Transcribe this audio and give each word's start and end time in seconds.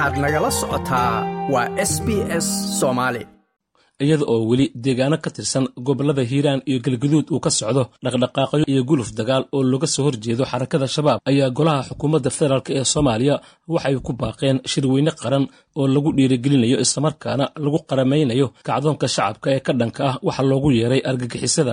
waxaad 0.00 0.18
nagala 0.24 0.50
socotaa 0.60 1.12
waa 1.52 1.68
s 1.90 1.92
b 2.06 2.08
s 2.44 2.46
soomaali 2.80 3.22
iyada 4.04 4.24
oo 4.32 4.40
weli 4.50 4.66
deegaano 4.84 5.16
ka 5.24 5.30
tirsan 5.36 5.64
gobollada 5.86 6.22
hiiraan 6.30 6.60
iyo 6.70 6.78
galguduud 6.86 7.26
uu 7.34 7.40
ka 7.44 7.50
socdo 7.58 7.82
dhaqdhaqaaqyo 8.04 8.64
iyo 8.72 8.82
guluf 8.90 9.08
dagaal 9.18 9.42
oo 9.56 9.62
looga 9.72 9.86
soo 9.94 10.04
horjeedo 10.06 10.44
xarakada 10.52 10.86
shabaab 10.94 11.18
ayaa 11.30 11.50
golaha 11.58 11.82
xukuumadda 11.88 12.30
federaalk 12.38 12.68
ee 12.78 12.84
soomaaliya 12.92 13.34
waxay 13.74 13.94
ku 14.06 14.12
baaqeen 14.22 14.56
shirweyne 14.72 15.12
qaran 15.22 15.44
oo 15.78 15.84
lagu 15.94 16.10
dhiirigelinayo 16.16 16.76
islamarkaana 16.84 17.44
lagu 17.64 17.78
qaramaynayo 17.90 18.46
kacdoonka 18.68 19.06
shacabka 19.14 19.48
ee 19.56 19.60
ka 19.66 19.72
dhanka 19.80 20.02
ah 20.10 20.16
waxa 20.26 20.42
loogu 20.50 20.68
yeeray 20.78 21.02
argagixisada 21.10 21.72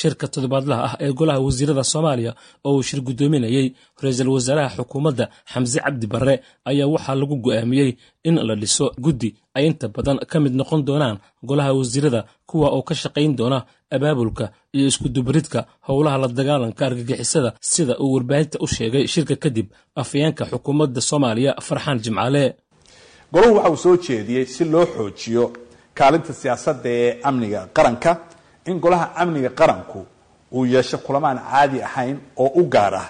shirka 0.00 0.24
toddobaadlaha 0.32 0.82
ah 0.88 0.94
ee 1.04 1.12
golaha 1.18 1.40
wasiirada 1.46 1.84
soomaaliya 1.92 2.32
oo 2.68 2.72
uu 2.76 2.82
shir 2.88 3.00
guddoominayey 3.08 3.66
ra'iisul 4.02 4.28
wasaaraha 4.36 4.70
xukuumadda 4.78 5.24
xamse 5.52 5.78
cabdi 5.84 6.06
barre 6.12 6.34
ayaa 6.70 6.88
waxaa 6.94 7.14
lagu 7.20 7.36
go'aamiyey 7.46 7.90
in 8.28 8.36
la 8.48 8.54
dhiso 8.62 8.86
guddi 9.04 9.28
ay 9.56 9.64
inta 9.70 9.86
badan 9.96 10.18
ka 10.30 10.36
mid 10.44 10.54
noqon 10.60 10.80
doonaan 10.88 11.16
golaha 11.48 11.70
wasiirada 11.78 12.20
kuwa 12.50 12.68
oo 12.76 12.82
ka 12.88 12.94
shaqayn 13.02 13.32
doona 13.38 13.58
abaabulka 13.96 14.44
iyo 14.76 14.86
iskudubaridka 14.90 15.60
howlaha 15.88 16.16
la 16.22 16.28
dagaalanka 16.38 16.82
argagixisada 16.88 17.50
sida 17.72 17.94
uu 18.04 18.12
warbaahinta 18.14 18.56
u 18.60 18.66
sheegay 18.74 19.04
shirka 19.14 19.34
kadib 19.44 19.66
afayeenka 20.02 20.42
xukuumadda 20.50 21.00
soomaaliya 21.10 21.52
farxaan 21.66 21.98
jimcaale. 22.04 22.44
Golahu 23.32 23.54
waxa 23.56 23.70
uu 23.70 23.76
soo 23.84 23.96
jeediyey 24.06 24.44
si 24.54 24.64
loo 24.72 24.86
xoojiyo 24.96 25.44
kaalinta 25.98 26.32
siyaasadda 26.40 26.88
ee 27.00 27.10
amniga 27.28 27.60
qaranka 27.76 28.10
in 28.66 28.78
golaha 28.80 29.06
amniga 29.16 29.50
qaranku 29.50 30.06
uu 30.52 30.64
yeesho 30.66 30.98
kulamaan 30.98 31.38
caadi 31.50 31.82
ahayn 31.82 32.18
oo 32.36 32.50
u 32.60 32.62
gaar 32.74 32.94
ah 32.94 33.08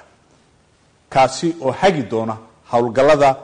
kaasi 1.11 1.57
oo 1.61 1.71
hagi 1.71 2.03
doona 2.03 2.37
howlgallada 2.73 3.37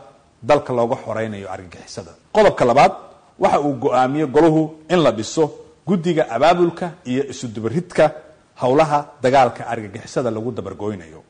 dalka 0.43 0.73
looga 0.73 0.97
xoreynayo 1.05 1.49
argagixisada. 1.55 2.11
Qodobka 2.33 2.65
labaad 2.65 2.93
waxa 3.39 3.61
uu 3.61 3.73
go'aamiyey 3.75 4.27
golahu 4.27 4.71
in 4.91 4.97
la 5.03 5.11
dhiso 5.13 5.51
guddiga 5.87 6.27
abaabulka 6.31 6.91
iyo 7.05 7.23
isudubaridka 7.31 8.13
howlaha 8.63 9.07
dagaalka 9.23 9.67
argagixisada 9.67 10.31
lagu 10.31 10.51
dabargooynayo 10.53 11.23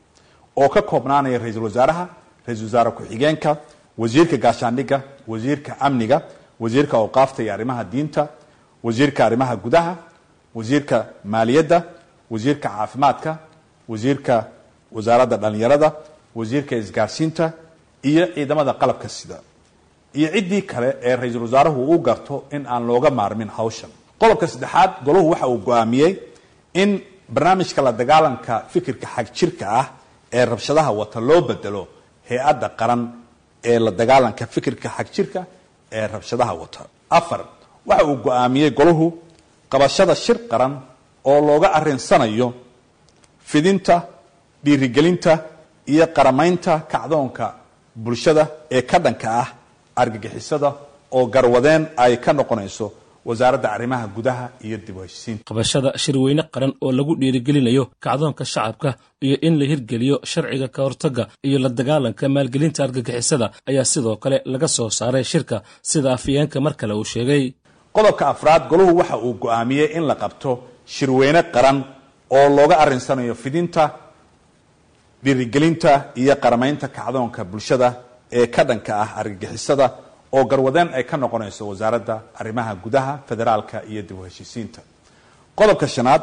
oo 0.57 0.69
ka 0.69 0.81
koobnaanaya 0.81 1.37
ra'iisul 1.37 1.63
wasaaraha 1.63 2.07
ra'isul 2.47 2.65
wasaare 2.65 2.91
ku-xigeenka 2.91 3.57
wasiirka 3.97 4.37
gaashaandhigga 4.37 5.01
wasiirka 5.27 5.71
amniga 5.79 6.21
wasiirka 6.59 6.97
awqaafta 6.97 7.43
iyo 7.43 7.53
arrimaha 7.53 7.83
diinta 7.83 8.27
wasiirka 8.83 9.25
arrimaha 9.25 9.55
gudaha 9.55 9.95
wasiirka 10.55 10.97
maaliyadda 11.33 11.77
wasiirka 12.31 12.69
caafimaadka 12.69 13.31
wasiirka 13.91 14.35
wasaaradda 14.95 15.37
dhallinyarada 15.43 15.89
wasiirka 16.35 16.75
isgaarsiinta 16.75 17.45
iyo 18.09 18.23
ciidamada 18.35 18.73
qalabka 18.81 19.09
sida. 19.09 19.37
Iyo 20.13 20.27
ciddii 20.35 20.61
kale 20.71 20.89
ee 21.01 21.15
ra'iisul 21.15 21.41
wasaaruhu 21.47 21.81
u 21.93 21.97
garto 22.07 22.35
in 22.51 22.65
aan 22.67 22.83
looga 22.87 23.09
maarmin 23.19 23.49
hawshan. 23.57 23.89
Qodobka 24.21 24.47
saddexaad 24.47 24.91
golahu 25.05 25.29
waxa 25.31 25.47
uu 25.47 25.57
go'aamiyey 25.67 26.11
in 26.81 26.89
barnaamijka 27.35 27.81
la 27.81 27.91
dagaalanka 27.91 28.53
fikirka 28.73 29.07
xagjirka 29.15 29.65
ah 29.79 29.85
ee 30.37 30.45
rabshadaha 30.45 30.91
wata 30.99 31.19
loo 31.29 31.41
bedelo 31.49 31.81
hay'adda 32.29 32.67
qaran 32.79 33.01
ee 33.71 33.79
la 33.85 33.91
dagaalanka 33.91 34.45
fikirka 34.53 34.89
xagjirka 34.97 35.39
ee 35.91 36.07
rabshadaha 36.13 36.53
wata. 36.61 36.81
Afar 37.09 37.41
waxa 37.89 38.05
uu 38.09 38.15
go'aamiyey 38.25 38.69
golahu 38.79 39.05
qabashada 39.73 40.13
shir 40.23 40.37
qaran 40.51 40.73
oo 41.31 41.39
looga 41.49 41.67
arinsanayo 41.79 42.47
fidinta 43.51 43.95
dhiirigelinta 44.65 45.33
iyo 45.93 46.05
qaramaynta 46.17 46.73
kacdoonka 46.93 47.45
bulshada 48.03 48.43
ee 48.77 48.81
ka 48.91 48.97
dhanka 49.05 49.27
ah 49.41 49.47
argagixisada 50.01 50.69
oo 51.17 51.23
garwadeen 51.35 51.83
ay 52.03 52.13
ka 52.23 52.31
noqonayso 52.39 52.85
wasaaradda 53.29 53.67
arrimaha 53.75 54.05
gudaha 54.15 54.45
iyo 54.67 54.77
dib 54.85 54.97
qabashada 55.49 55.89
shirweyne 56.03 56.43
qaran 56.53 56.73
oo 56.85 56.91
lagu 56.97 57.13
dhiirigelinayo 57.21 57.83
kacdoonka 58.05 58.43
shacabka 58.53 58.89
iyo 59.27 59.35
in 59.47 59.53
la 59.59 59.65
hirgeliyo 59.71 60.15
sharciga 60.31 60.67
ka 60.75 60.79
hortagga 60.85 61.23
iyo 61.47 61.57
la 61.65 61.69
dagaalanka 61.79 62.25
maalgelinta 62.35 62.79
argagixisada 62.87 63.47
ayaa 63.69 63.85
sidoo 63.93 64.15
kale 64.23 64.37
laga 64.53 64.67
soo 64.77 64.89
saaray 64.99 65.23
shirka 65.31 65.57
sida 65.89 66.09
afayeenka 66.17 66.57
mar 66.65 66.73
kale 66.79 66.93
uu 66.99 67.07
sheegay 67.13 67.43
qodobka 67.95 68.23
afraad 68.33 68.63
golahu 68.71 68.91
waxa 68.99 69.17
uu 69.17 69.33
go'aamiyey 69.43 69.87
in 69.97 70.03
la 70.09 70.15
qabto 70.23 70.49
shirweyne 70.95 71.41
qaran 71.55 71.77
oo 72.37 72.47
looga 72.57 72.75
arinsanayo 72.83 73.35
fidinta 73.43 73.83
dhiirigelinta 75.23 75.91
iyo 76.21 76.35
qaramaynta 76.43 76.87
kacdoonka 76.97 77.41
bulshada 77.51 77.87
ee 78.39 78.47
ka 78.55 78.63
dhanka 78.69 78.91
ah 79.03 79.09
argagixisada 79.21 79.85
oo 80.35 80.43
garwadeen 80.51 80.89
ay 80.97 81.03
ka 81.09 81.15
noqonayso 81.17 81.63
wasaaradda 81.71 82.15
arrimaha 82.39 82.71
gudaha 82.83 83.13
federaalka 83.29 83.77
iyo 83.91 84.01
dib 84.07 84.19
u 84.19 84.23
heshiisiinta 84.27 84.81
qodobka 85.59 85.87
shanaad 85.95 86.21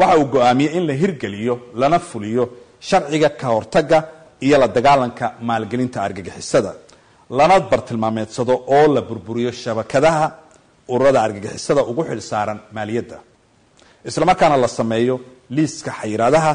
waxa 0.00 0.16
uu 0.20 0.26
go'aamiyey 0.34 0.72
in 0.78 0.86
la 0.86 0.94
hirgeliyo 1.02 1.54
lana 1.80 1.98
fuliyo 1.98 2.44
sharciga 2.80 3.28
ka 3.40 3.46
hortagga 3.54 3.98
iyo 4.46 4.56
la 4.58 4.68
dagaalanka 4.68 5.26
maalgelinta 5.42 5.98
argagixisada. 6.06 6.72
Lana 7.30 7.60
bartilmaameedsado 7.60 8.54
oo 8.76 8.86
la 8.94 9.00
burburiyo 9.02 9.50
shabakadaha 9.52 10.24
ururada 10.92 11.20
argagixisada 11.26 11.82
ugu 11.90 12.02
xil 12.08 12.20
saaran 12.30 12.58
maaliyadda. 12.76 13.18
Islamarkaana 14.08 14.56
la 14.64 14.68
sameeyo 14.68 15.20
liiska 15.56 15.90
xayiraadaha 16.00 16.52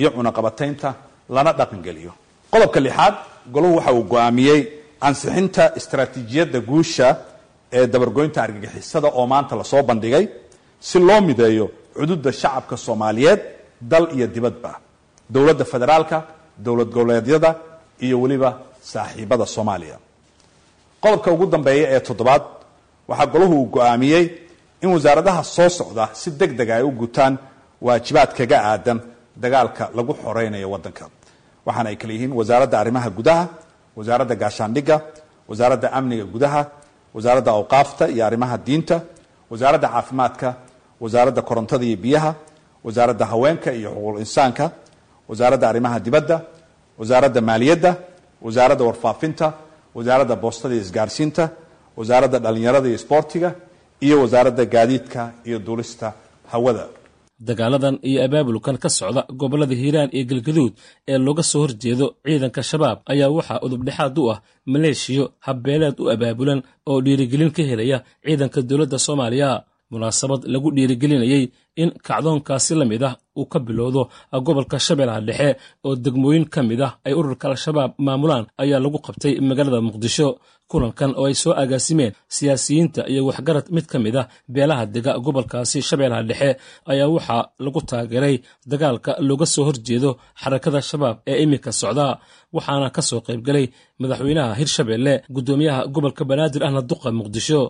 iyo 0.00 0.08
cunaqabataynta 0.16 0.88
lana 1.34 1.52
dhaqangeliyo. 1.58 2.12
Qodobka 2.52 2.80
lixaad 2.86 3.14
golahu 3.54 3.74
waxa 3.78 3.92
uu 3.98 4.04
go'aamiyey 4.12 4.60
ansixinta 5.08 5.64
istaraatiijiyadda 5.78 6.58
guusha 6.70 7.08
ee 7.78 7.86
dabargoynta 7.92 8.38
argagixisada 8.46 9.08
oo 9.18 9.26
maanta 9.32 9.54
la 9.60 9.64
soo 9.72 9.82
bandhigay 9.90 10.24
si 10.88 10.98
loo 11.08 11.20
mideeyo 11.28 11.66
cududa 11.96 12.30
shacabka 12.40 12.76
soomaaliyeed 12.86 13.40
dal 13.92 14.04
iyo 14.16 14.26
dibadba 14.34 14.72
dowladda 15.34 15.64
federaalka 15.72 16.18
dowlad 16.64 16.88
goboleedyada 16.96 17.50
iyo 18.06 18.16
weliba 18.22 18.50
saaxiibada 18.92 19.46
soomaaliya. 19.54 19.96
Qodobka 21.02 21.28
ugu 21.34 21.46
dambeeya 21.54 21.86
ee 21.96 22.00
toddobaad 22.08 22.42
waxaa 23.10 23.26
golahu 23.32 23.54
uu 23.60 23.66
go'aamiyey 23.76 24.24
in 24.82 24.88
wasaaradaha 24.94 25.42
soo 25.56 25.68
socda 25.78 26.04
si 26.20 26.28
deg 26.40 26.50
dega 26.58 26.74
ay 26.78 26.82
u 26.82 26.90
gutaan 27.02 27.34
waajibaad 27.86 28.30
kaga 28.38 28.56
aadan 28.70 28.98
dagaalka 29.42 29.84
lagu 29.96 30.12
xoreynayo 30.22 30.68
waddanka. 30.74 31.04
Waxaana 31.66 31.88
ay 31.92 31.96
kale 32.00 32.12
yihiin 32.16 32.32
wasaaradda 32.38 32.76
arrimaha 32.82 33.08
gudaha 33.18 33.44
wasaaradda 33.96 34.34
gaashaandhigga 34.42 34.96
wasaaradda 35.48 35.88
amniga 35.98 36.24
gudaha 36.34 36.62
wasaaradda 37.14 37.50
awqaafta 37.58 38.04
iyo 38.14 38.22
arrimaha 38.28 38.56
diinta 38.66 38.96
wasaaradda 39.50 39.88
caafimaadka 39.94 40.48
wasaaradda 41.02 41.42
korontada 41.48 41.84
iyo 41.84 41.96
biyaha 42.04 42.30
wasaaradda 42.84 43.24
haweenka 43.32 43.70
iyo 43.78 43.90
xuquuqul 43.94 44.18
insaanka 44.24 44.64
wasaaradda 45.28 45.66
arrimaha 45.70 45.98
dibadda 46.06 46.36
wasaaradda 46.98 47.40
maaliyadda 47.48 47.90
wasaaradda 48.46 48.84
warfaafinta 48.88 49.46
wasaaradda 49.96 50.34
boostada 50.42 50.74
iyo 50.74 50.82
isgaarsiinta 50.86 51.44
wasaaradda 52.00 52.38
dhallinyarada 52.44 52.86
iyo 52.90 52.96
isboortiga 53.00 53.48
iyo 54.06 54.16
wasaaradda 54.22 54.64
gaadiidka 54.74 55.20
iyo 55.48 55.58
duulista 55.66 56.06
hawada. 56.52 56.84
Dagaaladan 57.48 57.96
iyo 58.10 58.18
abaabulkan 58.26 58.76
ka 58.82 58.88
socda 58.98 59.22
gobollada 59.40 59.74
hiiraan 59.82 60.10
iyo 60.16 60.24
galgaduud 60.30 60.72
ee 61.12 61.18
looga 61.26 61.42
soo 61.50 61.60
horjeedo 61.64 62.06
ciidanka 62.26 62.62
shabaab 62.70 62.98
ayaa 63.12 63.30
waxaa 63.36 63.58
udubdhexaad 63.66 64.16
u 64.22 64.24
ah 64.32 64.38
maleeshiyo 64.72 65.24
habbeeleed 65.46 65.96
u 66.02 66.10
abaabulan 66.14 66.60
oo 66.90 66.98
dhiirigelin 67.04 67.50
ka 67.56 67.62
helaya 67.70 67.98
ciidanka 68.26 68.58
dowladda 68.70 68.98
soomaaliya 69.06 69.50
munaasabad 69.92 70.40
lagu 70.52 70.68
dhiirigelinayey 70.76 71.44
in 71.82 71.90
kacdoonkaasi 72.08 72.72
la 72.80 72.84
mid 72.92 73.02
ah 73.08 73.14
uu 73.38 73.46
ka 73.52 73.58
bilowdo 73.66 74.02
gobolka 74.46 74.76
shabeellaha 74.86 75.20
dhexe 75.28 75.48
oo 75.86 75.94
degmooyin 76.04 76.44
ka 76.54 76.60
mid 76.70 76.80
ah 76.86 76.92
ay 77.06 77.12
ururka 77.20 77.46
al-shabaab 77.50 77.90
maamulaan 78.06 78.44
ayaa 78.62 78.80
lagu 78.84 78.98
qabtay 79.06 79.32
magaalada 79.48 79.80
muqdisho. 79.88 80.28
Kulankan 80.72 81.12
oo 81.20 81.26
ay 81.28 81.34
soo 81.42 81.52
agaasimeen 81.62 82.12
siyaasiyiinta 82.36 83.00
iyo 83.12 83.20
waxgarad 83.28 83.66
mid 83.76 83.86
ka 83.92 83.98
mid 84.04 84.16
ah 84.22 84.26
beelaha 84.54 84.84
dega 84.94 85.12
gobolkaasi 85.24 85.78
shabeellaha 85.88 86.22
dhexe 86.28 86.50
ayaa 86.92 87.08
waxaa 87.16 87.42
lagu 87.64 87.80
taageeray 87.90 88.36
dagaalka 88.70 89.12
looga 89.28 89.46
soo 89.54 89.64
horjeedo 89.68 90.10
xarakada 90.42 90.80
shabaab 90.90 91.16
ee 91.30 91.36
iminka 91.44 91.70
socda 91.80 92.06
waxaana 92.56 92.88
ka 92.96 93.02
soo 93.08 93.20
qaybgalay 93.26 93.66
madaxweynaha 94.02 94.52
hirshabeelle 94.60 95.14
guddoomiyaha 95.34 95.80
gobolka 95.94 96.22
banaadir 96.30 96.62
ahna 96.66 96.80
duqa 96.90 97.08
muqdisho 97.18 97.60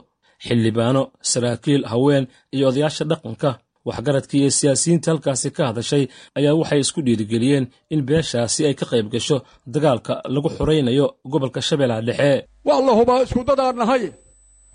xildhibaano 0.46 1.02
saraakiil 1.30 1.82
haween 1.92 2.24
iyo 2.56 2.64
odayaasha 2.70 3.04
dhaqanka. 3.10 3.50
Waxgaradkii 3.88 4.40
iyo 4.42 4.50
siyaasiyiinta 4.58 5.08
halkaasi 5.12 5.48
ka 5.56 5.62
hadashay 5.70 6.04
ayaa 6.38 6.54
waxay 6.60 6.80
isku 6.84 7.00
dhiirigeliyeen 7.06 7.64
in 7.94 8.00
beeshaasi 8.08 8.60
ay 8.68 8.74
ka 8.80 8.86
qayb 8.92 9.06
gasho 9.14 9.36
dagaalka 9.74 10.12
lagu 10.34 10.48
xoraynayo 10.56 11.06
gobolka 11.32 11.60
shabeellaha 11.68 12.02
dhexe. 12.08 12.32
Waa 12.68 12.80
la 12.86 12.92
hubaa 12.98 13.22
isku 13.26 13.40
dadaan 13.48 13.76
nahay. 13.80 14.04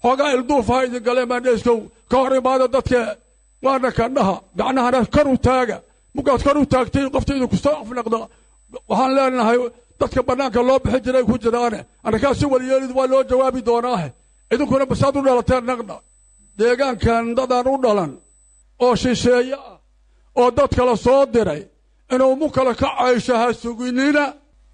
Xoogaa 0.03 0.31
ilduufaha 0.35 0.81
idin 0.87 1.03
galeen 1.07 1.29
baandheeskow 1.31 1.79
ka 2.11 2.15
hor 2.21 2.33
imaada 2.39 2.67
dadka 2.75 2.99
waana 3.65 3.89
kandhaha 3.97 4.35
gacnahana 4.59 4.99
kor 5.15 5.27
u 5.33 5.37
taaga. 5.47 5.77
Mugaad 6.15 6.41
kor 6.45 6.57
u 6.57 6.65
taagtay 6.73 7.05
qoftaydu 7.15 7.45
ku 7.51 7.57
soo 7.63 7.75
afnaqda 7.83 8.19
waxaan 8.89 9.11
leenahay 9.17 9.57
dadka 10.01 10.19
bannaanka 10.27 10.59
loo 10.67 10.79
bixin 10.83 11.01
jiray 11.05 11.23
ku 11.29 11.35
jiraane 11.43 11.79
annakaa 12.05 12.33
si 12.39 12.45
waliyeelid 12.53 12.91
waa 12.97 13.07
loo 13.11 13.23
jawaabi 13.29 13.61
doonaahe 13.69 14.07
idinkuna 14.53 14.85
basaad 14.91 15.15
u 15.17 15.21
dhalateen 15.27 15.63
naqdha 15.69 15.97
deegaankan 16.59 17.25
dadaan 17.37 17.67
u 17.73 17.77
dhalan 17.83 18.11
oo 18.85 18.93
shisheeye 19.01 19.55
ah 19.69 19.77
oo 20.39 20.49
dad 20.57 20.71
kale 20.77 20.95
soo 21.05 21.25
diray. 21.33 21.61
Inuu 22.13 22.35
mu 22.39 22.47
kale 22.55 22.73
ka 22.81 22.87
caysho 22.99 23.33
ha 23.41 23.47
suginina. 23.53 24.25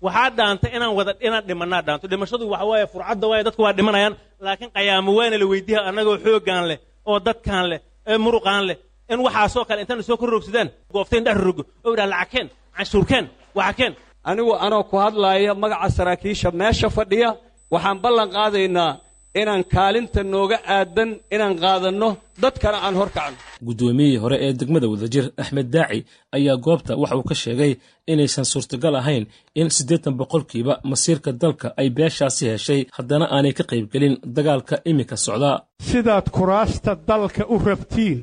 Waxaa 0.06 0.30
dhaanta 0.38 0.68
inaan 0.76 0.94
wada 0.98 1.14
inaan 1.28 1.44
dhimannaa 1.48 1.82
dhaanto 1.88 2.06
dhimashadu 2.12 2.46
waxa 2.54 2.66
waaye 2.72 2.86
furcadda 2.94 3.26
waaye 3.32 3.44
dadku 3.48 3.62
waa 3.66 3.74
dhimanayaan. 3.78 4.14
Laakiin 4.46 4.72
qayaamo 4.76 5.12
waana 5.18 5.38
la 5.42 5.46
weydiiya 5.52 5.80
annagoo 5.90 6.18
xooggaan 6.26 6.66
leh 6.70 6.78
oo 7.10 7.18
dadkaan 7.28 7.66
leh 7.72 7.80
ee 8.12 8.18
muruqaan 8.26 8.64
leh 8.70 8.78
in 9.12 9.20
waxaasoo 9.26 9.64
kale 9.70 9.80
intaan 9.84 10.04
soo 10.10 10.18
korrogsadaan 10.22 10.70
goofteen 10.94 11.24
dhex 11.26 11.38
rogo 11.46 11.64
oo 11.86 11.92
idhaa 11.96 12.10
lacagkeen 12.14 12.48
canshuurkeen 12.76 13.26
waxakeen 13.58 13.94
anigu 14.30 14.54
anoo 14.66 14.84
ku 14.90 14.96
hadlaaya 15.04 15.54
magaca 15.64 15.90
saraakiisha 15.98 16.50
meesha 16.60 16.90
fadhiya 16.98 17.30
waxaan 17.74 17.98
ballan 18.04 18.30
qaadaynaa 18.36 18.92
inaan 19.40 19.64
kaalinta 19.74 20.22
nooga 20.34 20.58
aadan 20.78 21.10
inaan 21.36 21.56
qaadanno 21.64 22.10
dadkana 22.44 22.78
aan 22.86 22.96
hor 23.00 23.10
kacno. 23.18 23.38
Guddoomiyihii 23.68 24.20
hore 24.24 24.38
ee 24.46 24.52
degmada 24.60 24.88
wadajir 24.94 25.26
axmed 25.42 25.68
daaci 25.76 26.00
ayaa 26.38 26.58
goobta 26.66 26.92
waxa 27.02 27.16
uu 27.20 27.24
ka 27.30 27.36
sheegay 27.44 27.74
inaysan 28.12 28.46
suurtagal 28.52 28.96
ahayn 29.02 29.24
in 29.60 29.70
siddeetan 29.78 30.14
boqolkiiba 30.20 30.74
masiirka 30.92 31.32
dalka 31.42 31.68
ay 31.82 31.88
beeshaasi 31.98 32.44
heshay 32.54 32.82
haddana 32.98 33.26
aanay 33.36 33.54
ka 33.58 33.64
qaybgelin 33.72 34.16
dagaalka 34.36 34.76
iminka 34.90 35.16
socdaa 35.26 35.58
sidaad 35.90 36.26
kuraasta 36.36 36.92
dalka 37.10 37.44
u 37.54 37.56
rabtiin 37.68 38.20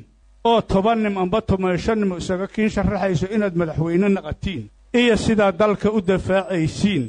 oo 0.51 0.59
toban 0.71 0.99
nim 1.03 1.15
amba 1.23 1.39
toban 1.49 1.77
shan 1.83 1.97
nim 2.01 2.11
isaga 2.21 2.47
kiin 2.53 2.69
sharaxayso 2.75 3.25
inaad 3.35 3.55
madaxweyne 3.61 4.07
naqatiin 4.17 4.61
iyo 5.01 5.15
sidaad 5.25 5.55
dalka 5.61 5.87
u 5.97 5.99
dafaacaysiin 6.09 7.03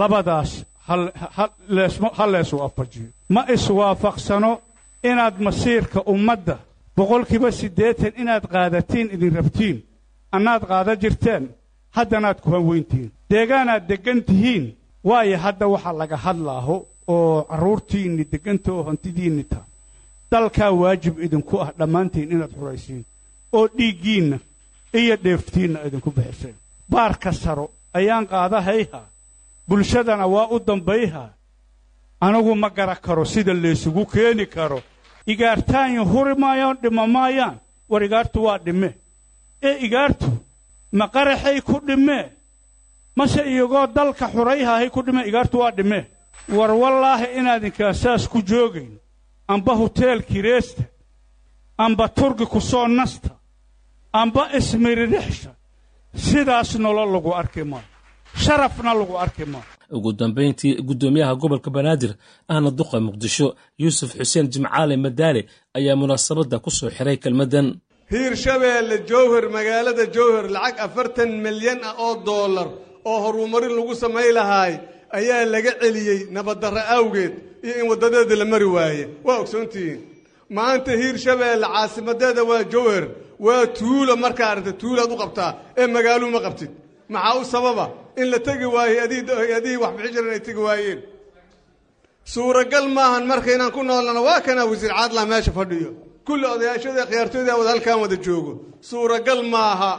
labadaas 0.00 0.50
ha 0.86 2.26
lees 2.26 2.52
waafajiyo 2.52 3.08
ma 3.28 3.44
iswaafaqsano 3.54 4.60
inaad 5.02 5.40
masiirka 5.40 6.00
ummadda 6.14 6.58
boqolkiiba 6.96 7.50
siddeetan 7.52 8.12
inaad 8.22 8.44
qaadatiin 8.54 9.08
idin 9.14 9.34
rabtiin 9.36 9.76
annaad 10.32 10.62
qaada 10.70 10.96
jirteen 11.02 11.48
haddanaad 11.96 12.38
ku 12.40 12.50
hanweyntihiin 12.50 13.10
deegaanaad 13.30 13.88
deggan 13.88 14.22
tihiin 14.28 14.64
waayo 15.04 15.38
hadda 15.38 15.66
waxaa 15.68 15.92
laga 15.98 16.16
hadlaaho 16.16 16.76
oo 17.08 17.42
carruurtiinni 17.50 18.24
degganta 18.32 18.72
oo 18.72 18.82
hantidiinni 18.82 19.44
ta. 19.44 19.56
Dalkaa 20.30 20.70
waajib 20.72 21.18
idinku 21.26 21.60
ah 21.60 21.70
dhammaantiin 21.78 22.32
inaad 22.32 22.52
xuraysiin 22.58 23.04
oo 23.52 23.66
dhiiggiinna 23.78 24.38
iyo 24.94 25.16
dheeftiinna 25.24 25.78
idinku 25.86 26.10
bixiseen. 26.10 26.54
Baarka 26.90 27.32
saro 27.32 27.70
ayaan 27.94 28.26
qaadahayhaa 28.26 29.06
bulshadana 29.68 30.26
waa 30.26 30.48
u 30.50 30.58
dambayhaa 30.66 31.30
anigu 32.20 32.54
ma 32.54 32.70
gara 32.70 32.94
karo 32.96 33.24
sida 33.24 33.54
laysugu 33.54 34.06
keeni 34.06 34.46
karo. 34.46 34.82
Igaartaanyo 35.26 36.04
huri 36.04 36.34
maayaan 36.34 36.76
dhima 36.82 37.06
maayaan 37.06 37.58
war 37.88 38.02
igaartu 38.02 38.44
waa 38.44 38.58
dhimme. 38.58 38.94
Ee 39.62 39.78
igaartu 39.86 40.30
ma 40.92 41.08
qaraxay 41.08 41.60
ku 41.60 41.80
dhimmee 41.86 42.30
mase 43.16 43.42
iyagoo 43.42 43.86
dalka 43.86 44.28
xurayhahay 44.28 44.90
ku 44.90 45.02
dhimme? 45.02 45.22
Igaartu 45.28 45.58
waa 45.58 45.70
dhimmee 45.76 46.04
war 46.48 46.70
wallaahi 46.70 47.26
inaadinkaa 47.38 47.92
saas 47.92 48.28
ku 48.28 48.38
joogayn 48.42 48.98
amba 49.48 49.72
huteel 49.74 50.22
kireesta. 50.22 50.82
Amba 51.78 52.08
turgi 52.08 52.46
ku 52.46 52.60
soo 52.60 52.86
nasta. 52.88 53.30
Amba 54.12 54.48
ismiririxsha. 54.56 55.50
Sidaas 56.14 56.74
nolol 56.78 57.12
lagu 57.12 57.34
arki 57.34 57.64
maayo 57.64 57.84
sharafna 58.44 58.92
lagu 59.00 59.14
arki 59.24 59.44
maayo 59.52 59.64
ugu 59.96 60.10
dambayntii 60.20 60.72
guddoomiyaha 60.88 61.34
gobolka 61.42 61.70
banaadir 61.76 62.12
ahna 62.52 62.70
duqa 62.78 62.96
muqdisho 63.06 63.46
yuusuf 63.82 64.10
xuseen 64.18 64.46
jimcaale 64.52 64.94
madaale 65.04 65.40
ayaa 65.78 65.96
munaasabadda 66.02 66.56
ku 66.64 66.70
soo 66.78 66.90
xiray 66.96 67.16
kelmaddan 67.24 67.66
hiirshabeelle 68.12 68.96
jowhar 69.10 69.44
magaalada 69.56 70.04
jowhar 70.16 70.44
lacag 70.56 70.76
afartan 70.86 71.30
milyan 71.44 71.80
ah 71.90 71.94
oo 72.06 72.14
dollar 72.30 72.68
oo 73.10 73.18
horumarin 73.24 73.74
lagu 73.78 73.94
samay 74.02 74.28
lahaay 74.38 74.72
ayaa 75.18 75.44
laga 75.54 75.72
celiyey 75.82 76.20
nabaddarro 76.36 76.82
awgeed 76.96 77.32
iyo 77.66 77.74
in 77.80 77.86
waddadeeda 77.90 78.34
la 78.40 78.44
mari 78.52 78.68
waaye. 78.76 79.04
Waa 79.26 79.38
ogsoontihiin 79.42 79.98
maanta 80.56 80.90
hiirshabeelle 81.00 81.66
caasimadeeda 81.74 82.42
waa 82.50 82.62
jowhar 82.74 83.04
waa 83.46 83.66
tuulo 83.78 84.12
markaa 84.24 84.48
aragta 84.52 84.72
tuulaad 84.82 85.10
u 85.14 85.16
qabtaa 85.22 85.50
ee 85.80 85.86
magaaluu 85.96 86.30
ma 86.36 86.40
qabtid 86.46 86.70
maxaa 87.08 87.38
u 87.40 87.44
sababa? 87.44 87.86
In 88.20 88.26
la 88.32 88.38
tegi 88.46 88.64
waayo 88.74 88.98
adihii 89.04 89.76
wax 89.82 89.92
bixi 89.96 90.12
jiran 90.14 90.30
ay 90.36 90.40
tegi 90.46 90.62
waayeen. 90.68 91.00
Suuragal 92.34 92.86
maahan 92.96 93.24
marka 93.30 93.50
inaan 93.54 93.70
ku 93.70 93.82
noolnana 93.82 94.20
waa 94.28 94.40
kanaa 94.46 94.66
wasiir 94.70 94.90
caadlaa 94.98 95.26
meesha 95.30 95.52
fadhiyo. 95.58 95.90
Kulli 96.26 96.46
odayaashada 96.54 97.06
khiyaartooyda 97.10 97.52
wada 97.58 97.70
halkaan 97.70 98.00
wada 98.02 98.16
joogo. 98.24 98.52
Suuragal 98.90 99.42
maaha. 99.54 99.92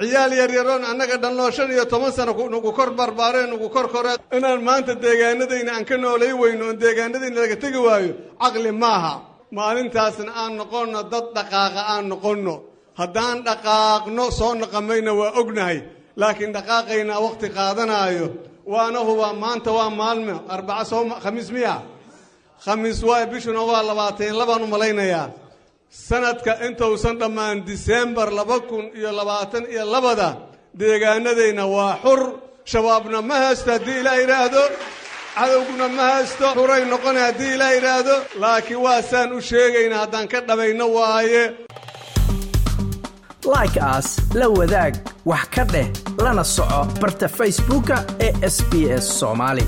Ciyaal 0.00 0.32
yaryaroon 0.40 0.84
annaga 0.90 1.16
dhannoo 1.22 1.50
shan 1.56 1.70
iyo 1.72 1.84
toban 1.92 2.12
sano 2.12 2.32
nugu 2.54 2.70
kor 2.76 2.90
barbaareen 2.98 3.48
nugu 3.52 3.68
kor 3.74 3.86
koreen 3.94 4.18
inaan 4.36 4.60
maanta 4.68 4.92
deegaanadayna 5.04 5.70
aan 5.76 5.84
ka 5.88 5.96
noolay 5.96 6.32
weyno 6.42 6.64
oon 6.66 6.76
deegaanadayna 6.82 7.40
laga 7.44 7.56
tegi 7.56 7.80
waayo 7.86 8.12
caqli 8.42 8.70
maaha. 8.72 9.14
Maalintaasna 9.56 10.32
aan 10.40 10.52
noqonno 10.60 11.00
dad 11.12 11.26
dhaqaaqa 11.36 11.82
aan 11.92 12.04
noqonno 12.12 12.54
haddaan 12.98 13.38
dhaqaaqno 13.46 14.24
soo 14.38 14.52
naqamayna 14.62 15.12
waa 15.20 15.32
ognahay. 15.40 15.78
Laakiin 16.20 16.52
dhaqaaqaynaa 16.56 17.20
wakhti 17.26 17.48
qaadanaayo. 17.56 18.26
Waana 18.72 19.00
hubaa 19.08 19.32
maanta 19.42 19.70
waa 19.78 19.90
maalmo. 20.00 20.36
Arbaca 20.54 20.84
soo 20.90 21.02
khamiis 21.24 21.50
miya? 21.54 21.74
Khamiis 22.64 23.00
waay 23.08 23.24
bishuna 23.32 23.60
waa 23.70 23.82
labaatan 23.88 24.34
labaan 24.40 24.62
u 24.62 24.66
malaynayaa 24.74 25.26
sanadka 26.08 26.52
intausan 26.66 27.16
dhammaan 27.20 27.58
disembar 27.68 28.28
laba 28.38 28.58
kun 28.68 28.84
iyo 28.98 29.10
labaatan 29.18 29.64
iyo 29.72 29.84
labada 29.94 30.28
deegaanadayna 30.78 31.64
waa 31.74 31.98
xur. 32.04 32.20
Shabaabna 32.72 33.18
ma 33.28 33.36
haysto 33.44 33.70
haddii 33.76 33.98
ilaa 34.00 34.16
yidhaahdo. 34.22 34.62
Cadowguna 35.36 35.86
ma 35.96 36.02
haysto. 36.14 36.46
Xuray 36.56 36.82
noqona 36.92 37.20
haddii 37.28 37.52
ilaa 37.56 37.72
yidhaahdo. 37.76 38.14
Laakiin 38.42 38.80
waa 38.86 39.02
saan 39.10 39.32
u 39.36 39.40
sheegayna 39.48 39.96
haddaan 40.02 40.26
ka 40.32 40.38
dhabayno 40.48 40.86
waaye 40.96 41.42
like 43.44 43.76
aas 43.80 44.18
la 44.34 44.48
wadaag 44.48 44.94
wax 45.24 45.44
ka 45.54 45.64
dheh 45.64 45.88
lana 46.24 46.44
soco 46.44 46.80
barta 47.00 47.28
facebooka 47.28 47.96
ee 48.20 48.32
sb 48.54 48.72
s 48.98 49.06
soomaali 49.20 49.64